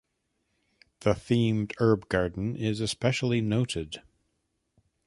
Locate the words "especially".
2.81-3.39